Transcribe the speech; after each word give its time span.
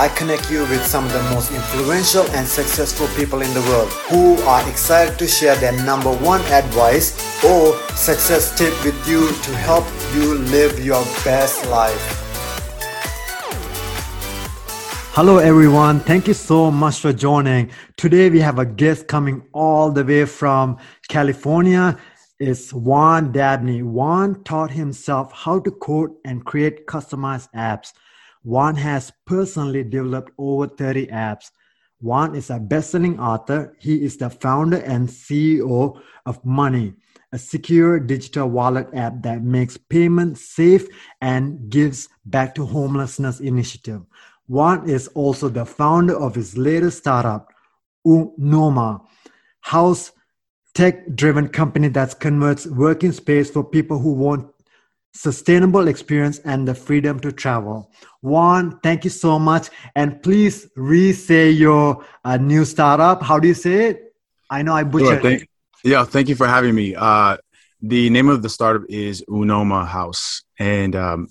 I 0.00 0.06
connect 0.10 0.48
you 0.48 0.60
with 0.60 0.86
some 0.86 1.04
of 1.06 1.12
the 1.12 1.22
most 1.34 1.50
influential 1.50 2.22
and 2.30 2.46
successful 2.46 3.08
people 3.16 3.42
in 3.42 3.52
the 3.52 3.62
world 3.62 3.88
who 4.08 4.40
are 4.42 4.62
excited 4.70 5.18
to 5.18 5.26
share 5.26 5.56
their 5.56 5.72
number 5.84 6.12
one 6.18 6.40
advice 6.42 7.18
or 7.44 7.74
success 7.96 8.56
tip 8.56 8.72
with 8.84 8.94
you 9.08 9.26
to 9.26 9.56
help 9.56 9.84
you 10.14 10.36
live 10.54 10.78
your 10.78 11.02
best 11.24 11.66
life. 11.66 12.00
Hello, 15.16 15.38
everyone. 15.38 15.98
Thank 15.98 16.28
you 16.28 16.34
so 16.34 16.70
much 16.70 17.00
for 17.00 17.12
joining. 17.12 17.72
Today, 17.96 18.30
we 18.30 18.38
have 18.38 18.60
a 18.60 18.64
guest 18.64 19.08
coming 19.08 19.42
all 19.52 19.90
the 19.90 20.04
way 20.04 20.26
from 20.26 20.78
California. 21.08 21.98
It's 22.38 22.72
Juan 22.72 23.32
Dabney. 23.32 23.82
Juan 23.82 24.44
taught 24.44 24.70
himself 24.70 25.32
how 25.32 25.58
to 25.58 25.72
code 25.72 26.12
and 26.24 26.44
create 26.44 26.86
customized 26.86 27.48
apps. 27.52 27.94
Juan 28.48 28.76
has 28.76 29.12
personally 29.26 29.84
developed 29.84 30.30
over 30.38 30.66
30 30.68 31.08
apps. 31.08 31.50
Juan 32.00 32.34
is 32.34 32.48
a 32.48 32.58
best-selling 32.58 33.20
author. 33.20 33.76
He 33.78 34.02
is 34.02 34.16
the 34.16 34.30
founder 34.30 34.78
and 34.78 35.06
CEO 35.06 36.00
of 36.24 36.42
Money, 36.46 36.94
a 37.30 37.38
secure 37.38 38.00
digital 38.00 38.48
wallet 38.48 38.88
app 38.94 39.20
that 39.20 39.42
makes 39.42 39.76
payments 39.76 40.48
safe 40.48 40.88
and 41.20 41.68
gives 41.68 42.08
back 42.24 42.54
to 42.54 42.64
homelessness 42.64 43.40
initiative. 43.40 44.00
Juan 44.46 44.88
is 44.88 45.08
also 45.08 45.50
the 45.50 45.66
founder 45.66 46.18
of 46.18 46.34
his 46.34 46.56
latest 46.56 46.96
startup, 46.96 47.52
Unoma, 48.06 49.02
Haus 49.60 50.12
tech-driven 50.72 51.48
company 51.48 51.88
that 51.88 52.18
converts 52.18 52.66
working 52.66 53.12
space 53.12 53.50
for 53.50 53.62
people 53.62 53.98
who 53.98 54.14
want 54.14 54.50
sustainable 55.12 55.88
experience 55.88 56.38
and 56.40 56.66
the 56.66 56.74
freedom 56.74 57.18
to 57.20 57.32
travel. 57.32 57.90
Juan, 58.22 58.78
thank 58.82 59.04
you 59.04 59.10
so 59.10 59.38
much. 59.38 59.68
And 59.94 60.22
please 60.22 60.68
re-say 60.76 61.50
your 61.50 62.04
uh, 62.24 62.36
new 62.36 62.64
startup. 62.64 63.22
How 63.22 63.38
do 63.38 63.48
you 63.48 63.54
say 63.54 63.90
it? 63.90 64.14
I 64.50 64.62
know 64.62 64.74
I 64.74 64.84
butchered 64.84 65.20
sure, 65.20 65.30
thank, 65.30 65.48
Yeah, 65.84 66.04
thank 66.04 66.28
you 66.28 66.34
for 66.34 66.46
having 66.46 66.74
me. 66.74 66.94
Uh, 66.94 67.36
the 67.80 68.10
name 68.10 68.28
of 68.28 68.42
the 68.42 68.48
startup 68.48 68.82
is 68.88 69.24
Unoma 69.28 69.86
Haus. 69.86 70.42
And 70.58 70.96
um, 70.96 71.28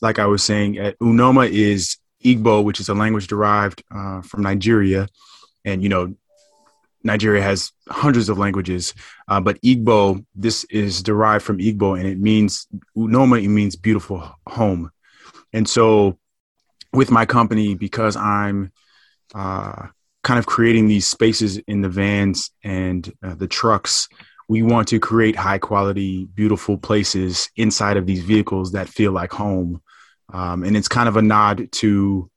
like 0.00 0.18
I 0.18 0.26
was 0.26 0.42
saying, 0.42 0.78
uh, 0.78 0.92
Unoma 1.00 1.48
is 1.48 1.96
Igbo, 2.24 2.64
which 2.64 2.80
is 2.80 2.88
a 2.88 2.94
language 2.94 3.26
derived 3.26 3.82
uh, 3.94 4.22
from 4.22 4.42
Nigeria. 4.42 5.08
And, 5.64 5.82
you 5.82 5.88
know, 5.88 6.14
Nigeria 7.04 7.42
has 7.42 7.70
hundreds 7.88 8.28
of 8.28 8.38
languages, 8.38 8.94
uh, 9.28 9.40
but 9.40 9.60
Igbo, 9.62 10.24
this 10.34 10.64
is 10.64 11.02
derived 11.02 11.44
from 11.44 11.58
Igbo, 11.58 11.98
and 11.98 12.08
it 12.08 12.18
means 12.18 12.66
Unoma. 12.96 13.42
It 13.42 13.48
means 13.48 13.76
beautiful 13.76 14.28
home, 14.48 14.90
and 15.52 15.68
so 15.68 16.18
with 16.92 17.10
my 17.10 17.26
company, 17.26 17.74
because 17.74 18.16
I'm 18.16 18.72
uh, 19.34 19.88
kind 20.22 20.38
of 20.38 20.46
creating 20.46 20.88
these 20.88 21.06
spaces 21.06 21.58
in 21.58 21.82
the 21.82 21.88
vans 21.88 22.50
and 22.62 23.12
uh, 23.22 23.34
the 23.34 23.48
trucks, 23.48 24.08
we 24.48 24.62
want 24.62 24.88
to 24.88 25.00
create 25.00 25.36
high 25.36 25.58
quality, 25.58 26.24
beautiful 26.24 26.78
places 26.78 27.48
inside 27.56 27.96
of 27.96 28.06
these 28.06 28.22
vehicles 28.22 28.72
that 28.72 28.88
feel 28.88 29.12
like 29.12 29.32
home, 29.32 29.82
um, 30.32 30.64
and 30.64 30.76
it's 30.76 30.88
kind 30.88 31.08
of 31.08 31.16
a 31.16 31.22
nod 31.22 31.70
to 31.72 32.30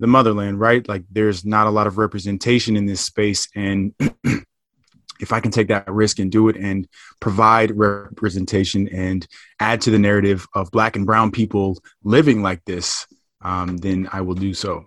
the 0.00 0.06
motherland, 0.06 0.58
right? 0.58 0.86
Like 0.88 1.04
there's 1.12 1.44
not 1.44 1.66
a 1.66 1.70
lot 1.70 1.86
of 1.86 1.98
representation 1.98 2.76
in 2.76 2.86
this 2.86 3.02
space. 3.02 3.48
And 3.54 3.94
if 5.20 5.32
I 5.32 5.40
can 5.40 5.50
take 5.50 5.68
that 5.68 5.88
risk 5.88 6.18
and 6.18 6.32
do 6.32 6.48
it 6.48 6.56
and 6.56 6.88
provide 7.20 7.76
representation 7.76 8.88
and 8.88 9.26
add 9.60 9.82
to 9.82 9.90
the 9.90 9.98
narrative 9.98 10.46
of 10.54 10.70
black 10.70 10.96
and 10.96 11.06
brown 11.06 11.30
people 11.30 11.78
living 12.02 12.42
like 12.42 12.64
this, 12.64 13.06
um, 13.42 13.76
then 13.76 14.08
I 14.12 14.22
will 14.22 14.34
do 14.34 14.54
so. 14.54 14.86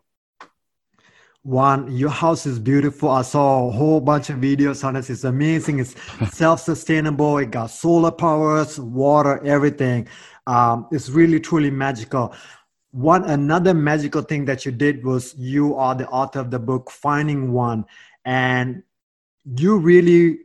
Juan, 1.44 1.96
your 1.96 2.10
house 2.10 2.46
is 2.46 2.58
beautiful. 2.58 3.10
I 3.10 3.22
saw 3.22 3.68
a 3.68 3.72
whole 3.72 4.00
bunch 4.00 4.30
of 4.30 4.38
videos 4.38 4.84
on 4.84 4.96
it. 4.96 5.10
It's 5.10 5.26
amazing. 5.26 5.80
It's 5.80 5.94
self-sustainable. 6.32 7.38
It 7.38 7.52
got 7.52 7.68
solar 7.68 8.12
powers, 8.12 8.80
water, 8.80 9.46
everything. 9.46 10.08
Um, 10.48 10.88
it's 10.92 11.10
really, 11.10 11.40
truly 11.40 11.70
magical 11.70 12.34
one 12.94 13.24
another 13.26 13.74
magical 13.74 14.22
thing 14.22 14.46
that 14.46 14.66
you 14.66 14.72
did 14.72 15.04
was 15.04 15.36
you 15.36 15.76
are 15.76 15.96
the 15.96 16.08
author 16.10 16.40
of 16.40 16.52
the 16.52 16.60
book 16.60 16.92
Finding 16.92 17.52
Juan 17.52 17.86
and 18.24 18.84
you 19.58 19.80
really 19.80 20.42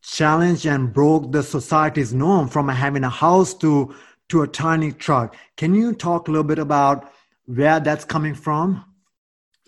challenged 0.00 0.66
and 0.66 0.92
broke 0.92 1.32
the 1.32 1.42
society's 1.42 2.14
norm 2.14 2.48
from 2.48 2.68
having 2.68 3.02
a 3.02 3.10
house 3.10 3.52
to 3.54 3.92
to 4.28 4.42
a 4.42 4.46
tiny 4.46 4.92
truck. 4.92 5.34
Can 5.56 5.74
you 5.74 5.92
talk 5.92 6.28
a 6.28 6.30
little 6.30 6.44
bit 6.44 6.60
about 6.60 7.12
where 7.46 7.80
that's 7.80 8.04
coming 8.04 8.34
from? 8.34 8.84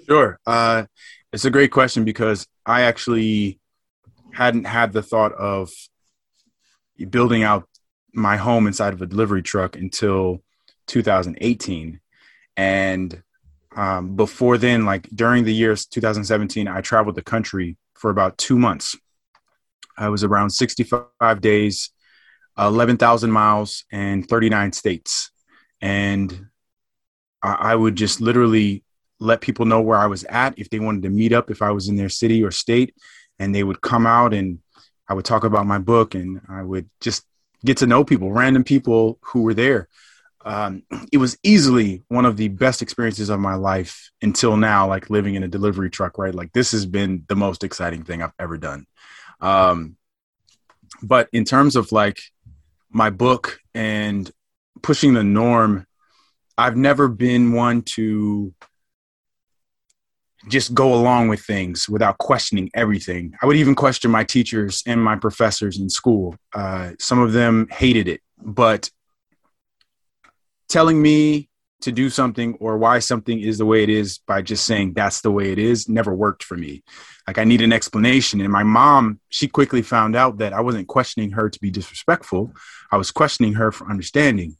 Sure. 0.07 0.39
Uh, 0.47 0.85
it's 1.33 1.45
a 1.45 1.51
great 1.51 1.73
question 1.73 2.05
because 2.05 2.47
i 2.67 2.83
actually 2.83 3.59
hadn't 4.33 4.65
had 4.65 4.93
the 4.93 5.03
thought 5.03 5.33
of 5.33 5.71
building 7.11 7.43
out 7.43 7.69
my 8.15 8.37
home 8.37 8.67
inside 8.67 8.93
of 8.93 9.03
a 9.03 9.07
delivery 9.07 9.43
truck 9.43 9.75
until 9.75 10.43
2018 10.87 12.01
and 12.57 13.23
um, 13.77 14.17
before 14.17 14.59
then, 14.59 14.85
like 14.85 15.09
during 15.15 15.45
the 15.45 15.55
years 15.55 15.87
2017, 15.87 16.69
I 16.69 16.81
traveled 16.81 17.15
the 17.15 17.23
country 17.23 17.77
for 17.95 18.11
about 18.11 18.39
two 18.39 18.59
months. 18.59 18.97
I 19.97 20.09
was 20.09 20.25
around 20.25 20.51
65 20.51 21.41
days, 21.41 21.91
11,000 22.59 23.31
miles, 23.31 23.85
and 23.91 24.29
39 24.29 24.73
states. 24.73 25.31
And 25.81 26.47
I, 27.43 27.53
I 27.53 27.75
would 27.75 27.97
just 27.97 28.21
literally 28.21 28.85
let 29.21 29.41
people 29.41 29.67
know 29.67 29.81
where 29.81 29.99
I 29.99 30.07
was 30.07 30.25
at 30.25 30.59
if 30.59 30.69
they 30.69 30.81
wanted 30.81 31.03
to 31.03 31.11
meet 31.11 31.33
up, 31.33 31.51
if 31.51 31.63
I 31.63 31.71
was 31.71 31.89
in 31.89 31.97
their 31.97 32.09
city 32.09 32.43
or 32.43 32.51
state, 32.51 32.95
and 33.39 33.55
they 33.55 33.63
would 33.63 33.81
come 33.81 34.07
out 34.07 34.35
and 34.35 34.59
I 35.09 35.15
would 35.15 35.25
talk 35.25 35.45
about 35.45 35.67
my 35.67 35.79
book 35.79 36.15
and 36.15 36.41
I 36.49 36.63
would 36.63 36.89
just 37.01 37.25
get 37.65 37.79
to 37.79 37.87
know 37.87 38.05
people, 38.05 38.33
random 38.33 38.65
people 38.65 39.19
who 39.23 39.43
were 39.43 39.55
there 39.55 39.89
um, 40.45 40.83
it 41.13 41.19
was 41.19 41.39
easily 41.43 42.03
one 42.09 42.25
of 42.25 42.37
the 42.37 42.49
best 42.49 42.83
experiences 42.83 43.29
of 43.29 43.41
my 43.41 43.55
life 43.55 44.11
until 44.23 44.57
now, 44.57 44.89
like 44.89 45.11
living 45.11 45.35
in 45.35 45.43
a 45.43 45.49
delivery 45.49 45.91
truck, 45.91 46.19
right? 46.19 46.35
Like 46.35 46.53
this 46.53 46.73
has 46.73 46.87
been 46.87 47.25
the 47.29 47.37
most 47.37 47.65
exciting 47.65 48.05
thing 48.05 48.23
I've 48.23 48.33
ever 48.39 48.59
done. 48.59 48.87
Um, 49.41 49.97
but 51.03 51.29
in 51.33 51.45
terms 51.45 51.77
of 51.77 51.93
like 51.93 52.21
my 52.91 53.11
book 53.11 53.61
and 53.75 54.31
pushing 54.83 55.15
the 55.15 55.25
norm, 55.25 55.87
I've 56.59 56.77
never 56.77 57.09
been 57.09 57.53
one 57.53 57.83
to 57.83 58.55
just 60.49 60.75
go 60.75 60.93
along 60.93 61.29
with 61.29 61.41
things 61.41 61.89
without 61.89 62.19
questioning 62.19 62.71
everything. 62.75 63.35
I 63.41 63.47
would 63.47 63.57
even 63.57 63.75
question 63.75 64.11
my 64.11 64.25
teachers 64.25 64.83
and 64.87 65.03
my 65.03 65.17
professors 65.17 65.79
in 65.79 65.89
school. 65.89 66.35
Uh, 66.53 66.93
some 66.99 67.21
of 67.21 67.33
them 67.33 67.69
hated 67.71 68.09
it, 68.09 68.21
but 68.39 68.91
telling 70.73 71.01
me 71.01 71.51
to 71.83 71.93
do 71.93 72.09
something 72.09 72.55
or 72.55 72.79
why 72.79 72.99
something 72.99 73.41
is 73.41 73.59
the 73.59 73.67
way 73.67 73.83
it 73.83 73.91
is 73.91 74.19
by 74.27 74.41
just 74.41 74.65
saying 74.65 74.95
that's 74.95 75.21
the 75.21 75.31
way 75.31 75.53
it 75.53 75.59
is 75.59 75.89
never 75.89 76.15
worked 76.15 76.43
for 76.43 76.57
me. 76.57 76.83
Like 77.27 77.39
I 77.39 77.45
need 77.45 77.61
an 77.61 77.73
explanation. 77.73 78.41
And 78.41 78.51
my 78.51 78.63
mom, 78.63 79.21
she 79.29 79.49
quickly 79.49 79.83
found 79.83 80.17
out 80.17 80.39
that 80.39 80.53
I 80.53 80.61
wasn't 80.61 80.89
questioning 80.89 81.33
her 81.33 81.51
to 81.51 81.61
be 81.61 81.71
disrespectful. 81.71 82.53
I 82.91 82.97
was 82.97 83.11
questioning 83.11 83.55
her 83.55 83.71
for 83.71 83.91
understanding. 83.91 84.57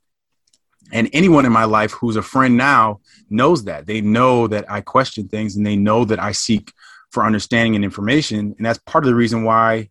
And 0.93 1.09
anyone 1.15 1.47
in 1.47 1.53
my 1.53 1.65
life 1.65 1.93
who's 1.93 2.17
a 2.17 2.23
friend 2.23 2.57
now 2.57 3.01
knows 3.31 3.65
that. 3.65 3.87
They 3.87 4.03
know 4.03 4.47
that 4.49 4.71
I 4.71 4.83
question 4.83 5.29
things 5.29 5.57
and 5.57 5.65
they 5.65 5.77
know 5.77 6.05
that 6.05 6.21
I 6.21 6.33
seek 6.33 6.73
for 7.11 7.25
understanding 7.25 7.75
and 7.75 7.85
information. 7.85 8.55
And 8.59 8.67
that's 8.67 8.81
part 8.81 9.05
of 9.05 9.09
the 9.09 9.15
reason 9.15 9.45
why 9.45 9.89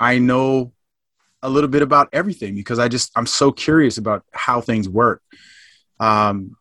I 0.00 0.18
know 0.18 0.72
a 1.42 1.50
little 1.50 1.68
bit 1.68 1.82
about 1.82 2.08
everything 2.12 2.54
because 2.54 2.78
I 2.78 2.88
just 2.88 3.10
I'm 3.16 3.26
so 3.26 3.52
curious 3.52 3.98
about 3.98 4.24
how 4.32 4.60
things 4.60 4.88
work. 4.88 5.22
Um, 6.02 6.56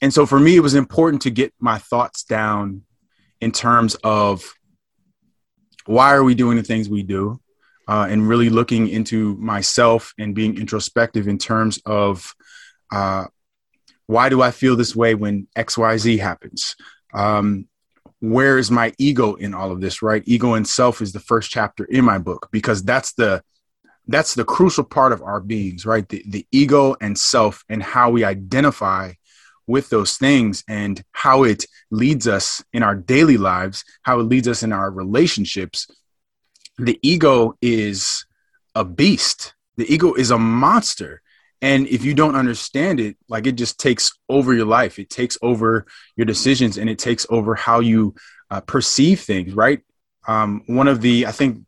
and 0.00 0.14
so 0.14 0.24
for 0.24 0.38
me, 0.38 0.56
it 0.56 0.60
was 0.60 0.74
important 0.74 1.22
to 1.22 1.30
get 1.30 1.52
my 1.58 1.78
thoughts 1.78 2.22
down 2.22 2.82
in 3.40 3.50
terms 3.50 3.96
of 4.04 4.54
why 5.86 6.14
are 6.14 6.22
we 6.22 6.34
doing 6.34 6.56
the 6.56 6.62
things 6.62 6.88
we 6.88 7.02
do, 7.02 7.40
uh, 7.88 8.06
and 8.08 8.28
really 8.28 8.50
looking 8.50 8.88
into 8.88 9.36
myself 9.36 10.14
and 10.16 10.34
being 10.34 10.56
introspective 10.56 11.26
in 11.26 11.38
terms 11.38 11.80
of 11.84 12.34
uh, 12.92 13.24
why 14.06 14.28
do 14.28 14.40
I 14.40 14.52
feel 14.52 14.76
this 14.76 14.94
way 14.94 15.16
when 15.16 15.48
X 15.56 15.76
Y 15.76 15.96
Z 15.96 16.16
happens. 16.18 16.76
Um, 17.12 17.66
where 18.20 18.58
is 18.58 18.70
my 18.70 18.92
ego 18.98 19.34
in 19.34 19.54
all 19.54 19.72
of 19.72 19.80
this 19.80 20.02
right 20.02 20.22
ego 20.24 20.54
and 20.54 20.66
self 20.66 21.02
is 21.02 21.12
the 21.12 21.20
first 21.20 21.50
chapter 21.50 21.84
in 21.84 22.04
my 22.04 22.18
book 22.18 22.48
because 22.52 22.82
that's 22.82 23.12
the 23.14 23.42
that's 24.06 24.34
the 24.34 24.44
crucial 24.44 24.84
part 24.84 25.12
of 25.12 25.22
our 25.22 25.40
beings, 25.40 25.86
right? 25.86 26.08
The, 26.08 26.22
the 26.26 26.46
ego 26.52 26.94
and 27.00 27.16
self 27.18 27.64
and 27.68 27.82
how 27.82 28.10
we 28.10 28.24
identify 28.24 29.12
with 29.66 29.88
those 29.88 30.16
things 30.18 30.62
and 30.68 31.02
how 31.12 31.44
it 31.44 31.64
leads 31.90 32.28
us 32.28 32.62
in 32.72 32.82
our 32.82 32.94
daily 32.94 33.38
lives, 33.38 33.84
how 34.02 34.20
it 34.20 34.24
leads 34.24 34.46
us 34.46 34.62
in 34.62 34.72
our 34.72 34.90
relationships. 34.90 35.88
The 36.76 36.98
ego 37.02 37.56
is 37.62 38.26
a 38.74 38.84
beast. 38.84 39.54
The 39.76 39.92
ego 39.92 40.14
is 40.14 40.30
a 40.30 40.38
monster. 40.38 41.22
And 41.62 41.86
if 41.86 42.04
you 42.04 42.12
don't 42.12 42.36
understand 42.36 43.00
it, 43.00 43.16
like 43.28 43.46
it 43.46 43.52
just 43.52 43.80
takes 43.80 44.12
over 44.28 44.52
your 44.52 44.66
life, 44.66 44.98
it 44.98 45.08
takes 45.08 45.38
over 45.40 45.86
your 46.14 46.26
decisions 46.26 46.76
and 46.76 46.90
it 46.90 46.98
takes 46.98 47.26
over 47.30 47.54
how 47.54 47.80
you 47.80 48.14
uh, 48.50 48.60
perceive 48.60 49.20
things, 49.20 49.54
right? 49.54 49.80
Um, 50.28 50.62
one 50.66 50.88
of 50.88 51.00
the, 51.00 51.26
I 51.26 51.32
think, 51.32 51.64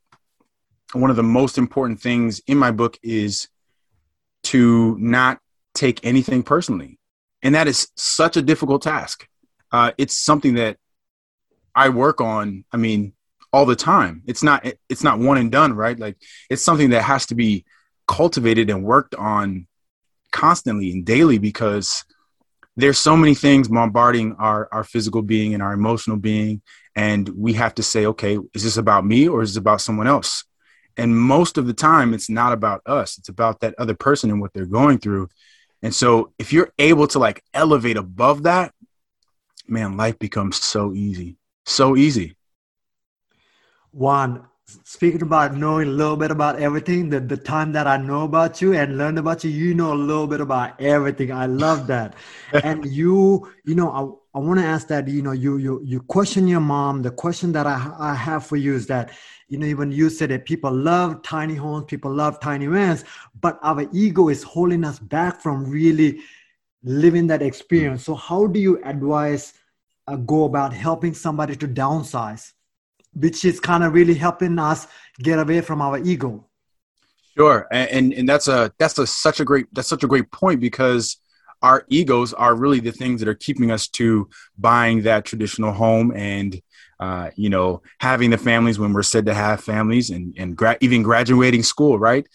one 0.99 1.11
of 1.11 1.17
the 1.17 1.23
most 1.23 1.59
important 1.59 2.01
things 2.01 2.41
in 2.47 2.59
my 2.59 2.71
book 2.71 2.99
is 3.03 3.49
to 4.45 4.97
not 4.99 5.39
take 5.75 6.05
anything 6.05 6.43
personally. 6.43 6.99
And 7.43 7.55
that 7.55 7.69
is 7.69 7.89
such 7.97 8.37
a 8.37 8.43
difficult 8.43 8.83
task. 8.83 9.29
Uh, 9.71 9.93
it's 9.99 10.17
something 10.17 10.55
that 10.55 10.79
I 11.75 11.91
work 11.91 12.21
on. 12.21 12.65
I 12.73 12.77
mean, 12.77 13.13
all 13.53 13.67
the 13.67 13.77
time. 13.77 14.23
It's 14.27 14.43
not, 14.43 14.67
it's 14.89 15.03
not 15.03 15.19
one 15.19 15.39
and 15.39 15.51
done, 15.51 15.73
right? 15.75 15.99
Like 15.99 16.17
it's 16.51 16.63
something 16.63 16.91
that 16.91 17.03
has 17.03 17.27
to 17.27 17.35
be 17.35 17.65
cultivated 18.07 18.71
and 18.71 18.85
worked 18.85 19.15
on 19.15 19.67
constantly 20.31 20.91
and 20.91 21.05
daily 21.05 21.39
because 21.39 22.05
there's 22.77 22.99
so 22.99 23.17
many 23.17 23.35
things 23.35 23.69
bombarding 23.69 24.35
our, 24.39 24.69
our 24.71 24.85
physical 24.85 25.23
being 25.23 25.55
and 25.55 25.63
our 25.63 25.73
emotional 25.73 26.17
being. 26.17 26.61
And 26.95 27.29
we 27.29 27.55
have 27.55 27.75
to 27.77 27.83
say, 27.83 28.07
okay, 28.07 28.39
is 28.55 28.65
this 28.65 28.77
about 28.77 29.07
me 29.07 29.29
or 29.29 29.43
is 29.43 29.55
this 29.55 29.61
about 29.61 29.81
someone 29.81 30.07
else? 30.07 30.45
And 30.97 31.19
most 31.19 31.59
of 31.59 31.67
the 31.67 31.75
time, 31.75 32.15
it's 32.15 32.31
not 32.31 32.53
about 32.53 32.83
us. 32.87 33.19
It's 33.19 33.29
about 33.29 33.61
that 33.61 33.75
other 33.79 33.95
person 33.95 34.31
and 34.31 34.41
what 34.41 34.53
they're 34.53 34.67
going 34.67 34.99
through. 34.99 35.29
And 35.83 35.95
so 35.95 36.33
if 36.39 36.53
you're 36.53 36.73
able 36.79 37.07
to 37.09 37.19
like 37.19 37.43
elevate 37.53 37.97
above 37.97 38.45
that, 38.45 38.73
man, 39.69 39.97
life 39.97 40.19
becomes 40.19 40.57
so 40.57 40.93
easy. 40.95 41.37
So 41.65 41.97
easy. 41.97 42.37
Juan, 43.93 44.47
speaking 44.85 45.23
about 45.23 45.55
knowing 45.55 45.89
a 45.89 45.91
little 45.91 46.17
bit 46.17 46.31
about 46.31 46.59
everything, 46.59 47.09
the, 47.09 47.21
the 47.21 47.37
time 47.37 47.73
that 47.73 47.87
I 47.87 47.97
know 47.97 48.25
about 48.25 48.61
you 48.61 48.75
and 48.75 48.99
learned 48.99 49.19
about 49.19 49.45
you, 49.45 49.51
you 49.51 49.75
know 49.75 49.93
a 49.93 49.95
little 49.95 50.27
bit 50.27 50.41
about 50.41 50.81
everything. 50.81 51.33
I 51.33 51.47
love 51.47 51.87
that. 51.89 52.15
and 52.65 52.85
you, 52.87 53.51
you 53.65 53.75
know, 53.75 53.91
I, 53.91 54.01
I 54.37 54.39
want 54.39 54.61
to 54.61 54.67
ask 54.67 54.87
that, 54.89 55.09
you 55.09 55.23
know, 55.23 55.33
you, 55.33 55.57
you, 55.57 55.81
you 55.83 56.01
question 56.03 56.47
your 56.47 56.61
mom. 56.61 57.03
The 57.03 57.11
question 57.11 57.53
that 57.53 57.67
I, 57.67 57.93
I 57.99 58.15
have 58.15 58.47
for 58.47 58.57
you 58.57 58.75
is 58.75 58.87
that, 58.89 59.11
you 59.49 59.59
know, 59.59 59.67
even 59.67 59.91
you 59.91 60.11
said 60.11 60.31
that 60.31 60.45
people 60.45 60.71
love 60.71 61.23
tiny 61.23 61.55
homes, 61.55 61.87
people 61.87 62.13
love 62.13 62.39
tiny 62.39 62.67
vans, 62.67 63.05
but 63.41 63.59
our 63.63 63.87
ego 63.93 64.29
is 64.29 64.43
holding 64.43 64.85
us 64.85 64.99
back 64.99 65.41
from 65.41 65.69
really 65.69 66.21
living 66.85 67.27
that 67.29 67.41
experience. 67.41 68.05
So 68.05 68.15
how 68.15 68.47
do 68.47 68.61
you 68.61 68.81
advise 68.85 69.55
uh, 70.07 70.17
go 70.17 70.45
about 70.45 70.73
helping 70.73 71.15
somebody 71.15 71.57
to 71.57 71.67
downsize? 71.67 72.53
which 73.17 73.45
is 73.45 73.59
kind 73.59 73.83
of 73.83 73.95
really 73.95 74.15
helping 74.15 74.59
us 74.59 74.87
get 75.19 75.39
away 75.39 75.61
from 75.61 75.81
our 75.81 75.99
ego. 75.99 76.45
Sure, 77.37 77.67
and 77.71 78.13
and 78.13 78.29
that's 78.29 78.49
a 78.49 78.73
that's 78.79 78.99
a 78.99 79.07
such 79.07 79.41
a 79.41 79.45
great 79.45 79.67
that's 79.73 79.89
such 79.89 80.05
a 80.05 80.07
great 80.07 80.31
point 80.31 80.61
because 80.61 81.19
our 81.63 81.85
egos 81.89 82.33
are 82.33 82.55
really 82.55 82.81
the 82.81 82.93
things 82.93 83.21
that 83.21 83.29
are 83.29 83.35
keeping 83.35 83.71
us 83.71 83.89
to 83.89 84.29
buying 84.59 85.03
that 85.03 85.25
traditional 85.25 85.73
home 85.73 86.13
and 86.15 86.61
uh, 86.99 87.31
you 87.37 87.51
know 87.51 87.83
having 88.01 88.31
the 88.31 88.39
families 88.39 88.79
when 88.79 88.93
we're 88.93 89.03
said 89.03 89.27
to 89.27 89.35
have 89.35 89.61
families 89.61 90.11
and 90.11 90.35
and 90.39 90.57
gra- 90.57 90.79
even 90.81 91.03
graduating 91.03 91.63
school, 91.63 91.99
right? 91.99 92.27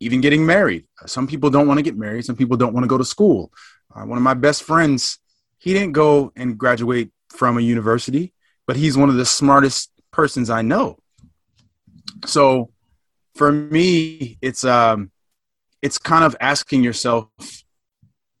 Even 0.00 0.20
getting 0.20 0.46
married. 0.46 0.86
Some 1.06 1.26
people 1.26 1.50
don't 1.50 1.66
want 1.66 1.78
to 1.78 1.82
get 1.82 1.96
married. 1.96 2.24
Some 2.24 2.36
people 2.36 2.56
don't 2.56 2.72
want 2.72 2.84
to 2.84 2.88
go 2.88 2.98
to 2.98 3.04
school. 3.04 3.52
Uh, 3.94 4.04
one 4.04 4.18
of 4.18 4.22
my 4.22 4.34
best 4.34 4.62
friends, 4.62 5.18
he 5.58 5.72
didn't 5.72 5.92
go 5.92 6.32
and 6.36 6.56
graduate 6.56 7.10
from 7.30 7.58
a 7.58 7.60
university, 7.60 8.32
but 8.66 8.76
he's 8.76 8.96
one 8.96 9.08
of 9.08 9.16
the 9.16 9.26
smartest 9.26 9.90
persons 10.12 10.50
I 10.50 10.62
know. 10.62 10.98
So 12.26 12.70
for 13.34 13.52
me, 13.52 14.38
it's 14.42 14.64
um 14.64 15.10
it's 15.80 15.98
kind 15.98 16.24
of 16.24 16.36
asking 16.40 16.82
yourself 16.82 17.28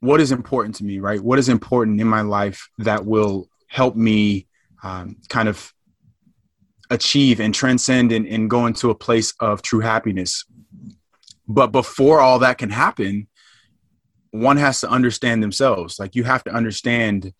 what 0.00 0.20
is 0.20 0.32
important 0.32 0.76
to 0.76 0.84
me, 0.84 0.98
right? 0.98 1.20
What 1.20 1.38
is 1.38 1.48
important 1.48 2.00
in 2.00 2.06
my 2.06 2.20
life 2.20 2.68
that 2.78 3.04
will 3.04 3.48
help 3.66 3.96
me 3.96 4.46
um, 4.82 5.16
kind 5.28 5.48
of 5.48 5.72
achieve 6.90 7.40
and 7.40 7.54
transcend 7.54 8.12
and, 8.12 8.26
and 8.26 8.48
go 8.48 8.66
into 8.66 8.90
a 8.90 8.94
place 8.94 9.34
of 9.40 9.62
true 9.62 9.80
happiness. 9.80 10.44
But 11.46 11.68
before 11.68 12.20
all 12.20 12.38
that 12.40 12.58
can 12.58 12.70
happen, 12.70 13.28
one 14.30 14.56
has 14.56 14.80
to 14.82 14.88
understand 14.88 15.42
themselves. 15.42 15.98
Like 15.98 16.14
you 16.14 16.24
have 16.24 16.44
to 16.44 16.50
understand 16.50 17.32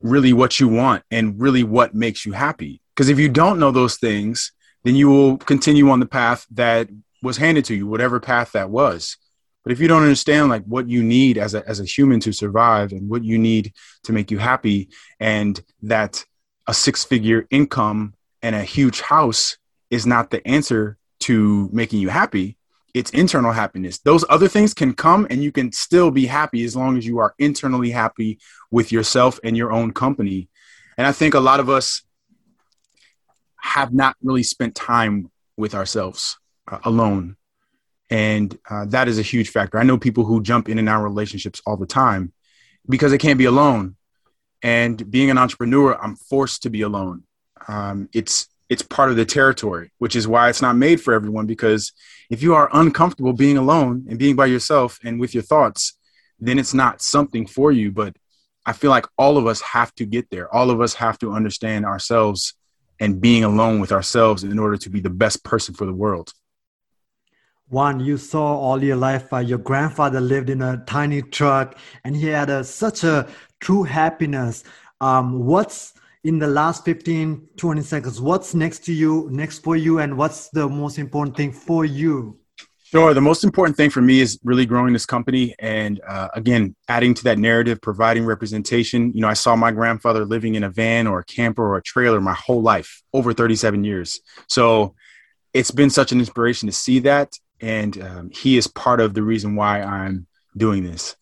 really 0.00 0.32
what 0.32 0.60
you 0.60 0.68
want 0.68 1.02
and 1.10 1.40
really 1.40 1.64
what 1.64 1.94
makes 1.94 2.24
you 2.24 2.32
happy. 2.32 2.80
Because 2.94 3.08
if 3.08 3.18
you 3.18 3.28
don't 3.28 3.58
know 3.58 3.70
those 3.70 3.96
things, 3.96 4.52
then 4.84 4.94
you 4.94 5.08
will 5.08 5.38
continue 5.38 5.90
on 5.90 6.00
the 6.00 6.06
path 6.06 6.46
that 6.52 6.88
was 7.22 7.36
handed 7.36 7.64
to 7.66 7.74
you, 7.74 7.86
whatever 7.86 8.20
path 8.20 8.52
that 8.52 8.70
was. 8.70 9.16
But 9.68 9.74
if 9.74 9.80
you 9.80 9.88
don't 9.88 10.00
understand 10.00 10.48
like 10.48 10.64
what 10.64 10.88
you 10.88 11.02
need 11.02 11.36
as 11.36 11.52
a 11.52 11.62
as 11.68 11.78
a 11.78 11.84
human 11.84 12.20
to 12.20 12.32
survive 12.32 12.92
and 12.92 13.06
what 13.06 13.22
you 13.22 13.36
need 13.36 13.74
to 14.04 14.14
make 14.14 14.30
you 14.30 14.38
happy, 14.38 14.88
and 15.20 15.62
that 15.82 16.24
a 16.66 16.72
six 16.72 17.04
figure 17.04 17.46
income 17.50 18.14
and 18.40 18.56
a 18.56 18.62
huge 18.62 19.02
house 19.02 19.58
is 19.90 20.06
not 20.06 20.30
the 20.30 20.40
answer 20.48 20.96
to 21.20 21.68
making 21.70 22.00
you 22.00 22.08
happy, 22.08 22.56
it's 22.94 23.10
internal 23.10 23.52
happiness. 23.52 23.98
Those 23.98 24.24
other 24.30 24.48
things 24.48 24.72
can 24.72 24.94
come 24.94 25.26
and 25.28 25.44
you 25.44 25.52
can 25.52 25.70
still 25.72 26.10
be 26.10 26.24
happy 26.24 26.64
as 26.64 26.74
long 26.74 26.96
as 26.96 27.06
you 27.06 27.18
are 27.18 27.34
internally 27.38 27.90
happy 27.90 28.38
with 28.70 28.90
yourself 28.90 29.38
and 29.44 29.54
your 29.54 29.70
own 29.70 29.92
company. 29.92 30.48
And 30.96 31.06
I 31.06 31.12
think 31.12 31.34
a 31.34 31.40
lot 31.40 31.60
of 31.60 31.68
us 31.68 32.00
have 33.60 33.92
not 33.92 34.16
really 34.22 34.44
spent 34.44 34.74
time 34.74 35.30
with 35.58 35.74
ourselves 35.74 36.38
uh, 36.72 36.78
alone. 36.84 37.36
And 38.10 38.56
uh, 38.68 38.86
that 38.86 39.08
is 39.08 39.18
a 39.18 39.22
huge 39.22 39.50
factor. 39.50 39.78
I 39.78 39.82
know 39.82 39.98
people 39.98 40.24
who 40.24 40.42
jump 40.42 40.68
in 40.68 40.78
and 40.78 40.88
out 40.88 40.98
of 40.98 41.04
relationships 41.04 41.60
all 41.66 41.76
the 41.76 41.86
time 41.86 42.32
because 42.88 43.10
they 43.10 43.18
can't 43.18 43.38
be 43.38 43.44
alone. 43.44 43.96
And 44.62 45.10
being 45.10 45.30
an 45.30 45.38
entrepreneur, 45.38 45.96
I'm 46.00 46.16
forced 46.16 46.62
to 46.62 46.70
be 46.70 46.82
alone. 46.82 47.24
Um, 47.68 48.08
it's 48.12 48.48
it's 48.68 48.82
part 48.82 49.10
of 49.10 49.16
the 49.16 49.24
territory, 49.24 49.92
which 49.98 50.14
is 50.14 50.28
why 50.28 50.50
it's 50.50 50.60
not 50.60 50.76
made 50.76 51.00
for 51.00 51.14
everyone. 51.14 51.46
Because 51.46 51.92
if 52.28 52.42
you 52.42 52.54
are 52.54 52.68
uncomfortable 52.72 53.32
being 53.32 53.56
alone 53.56 54.04
and 54.08 54.18
being 54.18 54.36
by 54.36 54.46
yourself 54.46 54.98
and 55.04 55.18
with 55.18 55.32
your 55.32 55.42
thoughts, 55.42 55.94
then 56.38 56.58
it's 56.58 56.74
not 56.74 57.00
something 57.00 57.46
for 57.46 57.72
you. 57.72 57.90
But 57.90 58.16
I 58.66 58.72
feel 58.72 58.90
like 58.90 59.06
all 59.16 59.38
of 59.38 59.46
us 59.46 59.60
have 59.62 59.94
to 59.94 60.04
get 60.04 60.28
there. 60.30 60.52
All 60.54 60.70
of 60.70 60.80
us 60.80 60.94
have 60.94 61.18
to 61.20 61.32
understand 61.32 61.86
ourselves 61.86 62.54
and 63.00 63.20
being 63.20 63.44
alone 63.44 63.80
with 63.80 63.92
ourselves 63.92 64.44
in 64.44 64.58
order 64.58 64.76
to 64.76 64.90
be 64.90 65.00
the 65.00 65.10
best 65.10 65.44
person 65.44 65.74
for 65.74 65.86
the 65.86 65.92
world. 65.92 66.32
Juan, 67.70 68.00
you 68.00 68.16
saw 68.16 68.58
all 68.58 68.82
your 68.82 68.96
life 68.96 69.30
uh, 69.32 69.38
your 69.38 69.58
grandfather 69.58 70.20
lived 70.20 70.48
in 70.48 70.62
a 70.62 70.82
tiny 70.86 71.20
truck 71.20 71.76
and 72.04 72.16
he 72.16 72.26
had 72.26 72.48
a, 72.48 72.64
such 72.64 73.04
a 73.04 73.28
true 73.60 73.82
happiness. 73.82 74.64
Um, 75.00 75.44
what's 75.44 75.92
in 76.24 76.38
the 76.38 76.46
last 76.46 76.84
15, 76.84 77.48
20 77.56 77.82
seconds, 77.82 78.20
what's 78.20 78.54
next 78.54 78.84
to 78.86 78.92
you, 78.92 79.28
next 79.30 79.58
for 79.60 79.76
you, 79.76 79.98
and 79.98 80.16
what's 80.16 80.48
the 80.48 80.68
most 80.68 80.98
important 80.98 81.36
thing 81.36 81.52
for 81.52 81.84
you? 81.84 82.38
Sure. 82.84 83.12
The 83.12 83.20
most 83.20 83.44
important 83.44 83.76
thing 83.76 83.90
for 83.90 84.00
me 84.00 84.20
is 84.20 84.38
really 84.42 84.64
growing 84.64 84.94
this 84.94 85.04
company 85.04 85.54
and, 85.58 86.00
uh, 86.08 86.28
again, 86.34 86.74
adding 86.88 87.12
to 87.14 87.24
that 87.24 87.38
narrative, 87.38 87.82
providing 87.82 88.24
representation. 88.24 89.12
You 89.14 89.20
know, 89.20 89.28
I 89.28 89.34
saw 89.34 89.56
my 89.56 89.72
grandfather 89.72 90.24
living 90.24 90.54
in 90.54 90.64
a 90.64 90.70
van 90.70 91.06
or 91.06 91.18
a 91.18 91.24
camper 91.24 91.62
or 91.62 91.76
a 91.76 91.82
trailer 91.82 92.18
my 92.18 92.32
whole 92.32 92.62
life, 92.62 93.02
over 93.12 93.34
37 93.34 93.84
years. 93.84 94.20
So 94.48 94.94
it's 95.52 95.70
been 95.70 95.90
such 95.90 96.12
an 96.12 96.18
inspiration 96.18 96.66
to 96.66 96.72
see 96.72 97.00
that. 97.00 97.36
And 97.60 98.00
um, 98.02 98.30
he 98.30 98.56
is 98.56 98.66
part 98.66 99.00
of 99.00 99.14
the 99.14 99.22
reason 99.22 99.56
why 99.56 99.82
I'm 99.82 100.26
doing 100.56 100.84
this. 100.84 101.16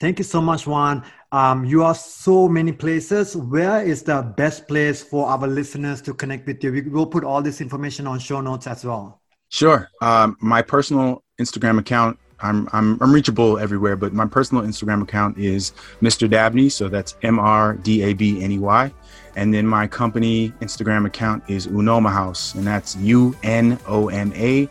Thank 0.00 0.18
you 0.18 0.24
so 0.24 0.40
much, 0.40 0.66
Juan. 0.66 1.04
Um, 1.30 1.64
you 1.64 1.84
are 1.84 1.94
so 1.94 2.48
many 2.48 2.72
places. 2.72 3.36
Where 3.36 3.84
is 3.84 4.02
the 4.02 4.22
best 4.36 4.66
place 4.66 5.02
for 5.02 5.28
our 5.28 5.46
listeners 5.46 6.00
to 6.02 6.14
connect 6.14 6.46
with 6.46 6.64
you? 6.64 6.72
We 6.72 6.80
will 6.82 7.06
put 7.06 7.22
all 7.22 7.42
this 7.42 7.60
information 7.60 8.06
on 8.06 8.18
show 8.18 8.40
notes 8.40 8.66
as 8.66 8.84
well. 8.84 9.20
Sure. 9.50 9.88
Um, 10.00 10.36
my 10.40 10.62
personal 10.62 11.22
Instagram 11.38 11.78
account, 11.78 12.18
I'm, 12.40 12.66
I'm, 12.72 12.98
I'm 13.02 13.12
reachable 13.12 13.58
everywhere, 13.58 13.94
but 13.94 14.14
my 14.14 14.26
personal 14.26 14.64
Instagram 14.64 15.02
account 15.02 15.36
is 15.36 15.72
Mr. 16.00 16.28
Dabney. 16.28 16.70
So 16.70 16.88
that's 16.88 17.16
M 17.22 17.38
R 17.38 17.74
D 17.74 18.02
A 18.02 18.14
B 18.14 18.42
N 18.42 18.52
E 18.52 18.58
Y. 18.58 18.92
And 19.36 19.52
then 19.52 19.66
my 19.66 19.86
company 19.86 20.50
Instagram 20.60 21.06
account 21.06 21.44
is 21.48 21.66
Unoma 21.66 22.10
Haus, 22.12 22.54
and 22.54 22.66
that's 22.66 22.96
U 22.96 23.36
N 23.42 23.78
O 23.86 24.08
M 24.08 24.32
A 24.34 24.68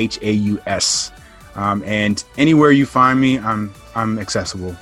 H 0.00 0.16
A 0.22 0.32
U 0.52 0.54
S. 0.66 1.12
Um, 1.54 1.82
and 1.84 2.16
anywhere 2.44 2.72
you 2.80 2.86
find 2.86 3.20
me, 3.20 3.38
I'm 3.38 3.72
I'm 3.94 4.18
accessible. 4.18 4.74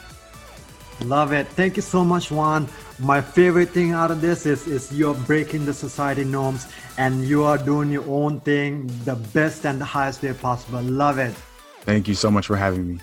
Love 1.05 1.33
it. 1.33 1.47
Thank 1.61 1.77
you 1.77 1.83
so 1.83 2.05
much, 2.05 2.31
Juan. 2.31 2.69
my 2.99 3.21
favorite 3.21 3.71
thing 3.71 3.93
out 3.93 4.11
of 4.11 4.21
this 4.21 4.45
is, 4.45 4.67
is 4.67 4.93
you're 4.93 5.15
breaking 5.15 5.65
the 5.65 5.73
society 5.73 6.25
norms 6.25 6.67
and 6.97 7.25
you 7.25 7.45
are 7.45 7.57
doing 7.57 7.91
your 7.91 8.05
own 8.09 8.41
thing 8.41 8.91
the 9.05 9.15
best 9.15 9.65
and 9.65 9.81
the 9.81 9.85
highest 9.85 10.23
way 10.23 10.33
possible. 10.33 10.83
Love 10.83 11.19
it. 11.19 11.35
Thank 11.83 12.09
you 12.09 12.15
so 12.15 12.31
much 12.31 12.47
for 12.47 12.57
having 12.57 12.85
me. 12.89 13.01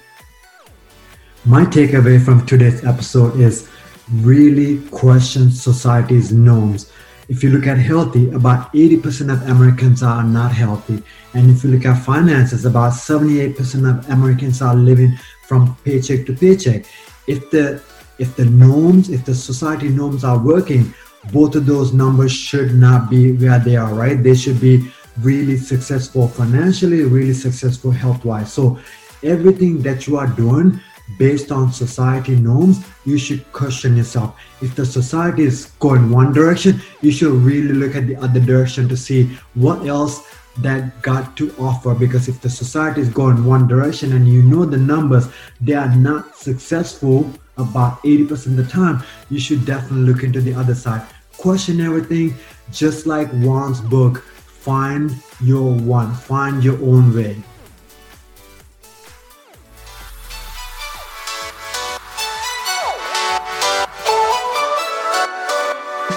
My 1.46 1.64
takeaway 1.64 2.24
from 2.24 2.46
today's 2.46 2.84
episode 2.84 3.40
is 3.40 3.70
really 4.12 4.82
question 4.90 5.50
society's 5.50 6.32
norms. 6.32 6.92
If 7.28 7.44
you 7.44 7.50
look 7.50 7.66
at 7.68 7.78
healthy, 7.78 8.30
about 8.32 8.72
80% 8.74 9.34
of 9.34 9.50
Americans 9.50 10.04
are 10.04 10.24
not 10.24 10.52
healthy. 10.52 11.02
And 11.34 11.50
if 11.50 11.64
you 11.64 11.72
look 11.72 11.86
at 11.86 12.04
finances, 12.04 12.66
about 12.66 12.94
78% 12.94 13.58
of 13.90 14.10
Americans 14.10 14.62
are 14.62 14.76
living 14.76 15.18
from 15.48 15.76
paycheck 15.84 16.26
to 16.28 16.34
paycheck. 16.34 16.86
If 17.28 17.50
the 17.52 17.82
if 18.18 18.36
the 18.38 18.46
norms, 18.46 19.10
if 19.10 19.26
the 19.26 19.36
society 19.36 19.90
norms 19.90 20.24
are 20.24 20.38
working, 20.38 20.94
both 21.34 21.56
of 21.56 21.66
those 21.66 21.92
numbers 21.92 22.32
should 22.32 22.74
not 22.74 23.10
be 23.10 23.34
where 23.34 23.60
they 23.60 23.76
are, 23.76 23.94
right? 23.94 24.22
They 24.22 24.36
should 24.36 24.62
be 24.62 24.90
really 25.20 25.58
successful 25.58 26.28
financially, 26.30 27.04
really 27.04 27.34
successful 27.34 27.92
health 27.92 28.24
wise. 28.24 28.54
So, 28.54 28.80
everything 29.24 29.82
that 29.82 30.08
you 30.08 30.18
are 30.18 30.28
doing 30.28 30.80
based 31.18 31.52
on 31.52 31.72
society 31.72 32.36
norms, 32.36 32.84
you 33.06 33.18
should 33.18 33.52
question 33.54 33.96
yourself. 33.96 34.40
If 34.62 34.76
the 34.76 34.86
society 34.86 35.44
is 35.44 35.68
going 35.80 36.10
one 36.10 36.34
direction, 36.34 36.82
you 37.02 37.12
should 37.12 37.34
really 37.34 37.74
look 37.74 37.96
at 37.96 38.08
the 38.08 38.16
other 38.18 38.40
direction 38.40 38.90
to 38.90 38.98
see 38.98 39.38
what 39.54 39.86
else 39.86 40.22
that 40.60 41.02
got 41.02 41.36
to 41.38 41.54
offer 41.60 41.94
because 41.94 42.30
if 42.30 42.40
the 42.42 42.50
society 42.50 43.02
is 43.02 43.10
going 43.10 43.44
one 43.44 43.68
direction 43.68 44.14
and 44.14 44.28
you 44.28 44.42
know 44.42 44.64
the 44.64 44.78
numbers 44.78 45.28
they 45.60 45.74
are 45.74 45.94
not 45.96 46.38
successful 46.38 47.30
about 47.58 48.02
80% 48.04 48.32
of 48.48 48.56
the 48.58 48.66
time, 48.66 49.04
you 49.30 49.40
should 49.40 49.66
definitely 49.66 50.12
look 50.12 50.24
into 50.24 50.42
the 50.42 50.54
other 50.54 50.76
side. 50.76 51.06
Question 51.38 51.82
everything, 51.82 52.34
just 52.72 53.06
like 53.06 53.30
Juan's 53.32 53.82
book, 53.82 54.24
Find 54.24 55.16
Your 55.42 55.74
One, 55.74 56.14
find 56.14 56.64
your 56.64 56.82
own 56.82 57.16
way. 57.16 57.38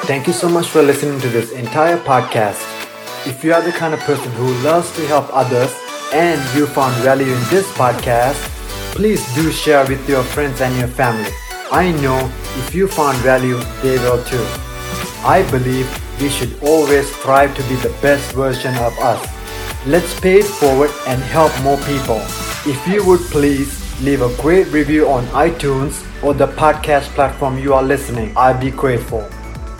Thank 0.08 0.26
you 0.26 0.32
so 0.32 0.48
much 0.48 0.68
for 0.68 0.80
listening 0.80 1.20
to 1.20 1.28
this 1.28 1.52
entire 1.52 1.98
podcast. 1.98 2.64
If 3.26 3.44
you 3.44 3.52
are 3.52 3.60
the 3.60 3.72
kind 3.72 3.92
of 3.92 4.00
person 4.00 4.32
who 4.32 4.54
loves 4.64 4.90
to 4.96 5.06
help 5.06 5.28
others 5.34 5.70
and 6.14 6.40
you 6.56 6.66
found 6.66 6.94
value 7.02 7.26
in 7.26 7.42
this 7.50 7.70
podcast, 7.72 8.40
please 8.94 9.22
do 9.34 9.52
share 9.52 9.86
with 9.86 10.08
your 10.08 10.22
friends 10.22 10.62
and 10.62 10.74
your 10.78 10.88
family. 10.88 11.30
I 11.70 11.92
know 12.00 12.16
if 12.56 12.74
you 12.74 12.88
found 12.88 13.18
value, 13.18 13.60
they 13.82 13.98
will 13.98 14.24
too. 14.24 14.46
I 15.28 15.46
believe 15.50 15.86
we 16.22 16.30
should 16.30 16.58
always 16.62 17.14
strive 17.16 17.54
to 17.56 17.62
be 17.64 17.74
the 17.74 17.94
best 18.00 18.32
version 18.32 18.74
of 18.76 18.98
us. 19.00 19.20
Let's 19.86 20.18
pay 20.20 20.38
it 20.38 20.46
forward 20.46 20.90
and 21.06 21.20
help 21.20 21.52
more 21.60 21.76
people. 21.84 22.22
If 22.64 22.80
you 22.88 23.04
would 23.04 23.20
please 23.28 23.76
leave 24.00 24.22
a 24.22 24.34
great 24.40 24.68
review 24.68 25.06
on 25.06 25.26
iTunes 25.48 26.02
or 26.24 26.32
the 26.32 26.46
podcast 26.46 27.08
platform 27.14 27.58
you 27.58 27.74
are 27.74 27.82
listening, 27.82 28.34
I'd 28.38 28.58
be 28.58 28.70
grateful. 28.70 29.28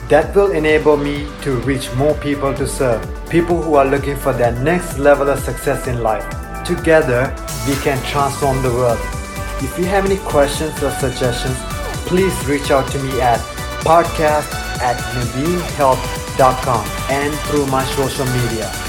That 0.09 0.35
will 0.35 0.53
enable 0.53 0.97
me 0.97 1.29
to 1.43 1.59
reach 1.69 1.93
more 1.95 2.15
people 2.15 2.55
to 2.55 2.67
serve, 2.67 3.03
people 3.29 3.61
who 3.61 3.75
are 3.75 3.85
looking 3.85 4.17
for 4.17 4.33
their 4.33 4.53
next 4.53 4.99
level 4.99 5.29
of 5.29 5.39
success 5.39 5.87
in 5.87 6.03
life. 6.03 6.25
Together, 6.65 7.35
we 7.67 7.75
can 7.85 8.03
transform 8.05 8.63
the 8.63 8.71
world. 8.71 8.99
If 9.61 9.79
you 9.79 9.85
have 9.85 10.07
any 10.07 10.17
questions 10.19 10.83
or 10.83 10.91
suggestions, 10.93 11.59
please 12.09 12.35
reach 12.47 12.71
out 12.71 12.91
to 12.93 12.99
me 13.03 13.21
at 13.21 13.39
podcast 13.85 14.51
at 14.81 14.97
naveenhealth.com 15.13 16.87
and 17.11 17.35
through 17.51 17.67
my 17.67 17.85
social 17.85 18.25
media. 18.25 18.88